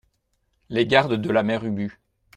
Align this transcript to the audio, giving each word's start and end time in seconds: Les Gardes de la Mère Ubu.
Les 0.69 0.87
Gardes 0.87 1.13
de 1.13 1.29
la 1.29 1.43
Mère 1.43 1.63
Ubu. 1.63 1.99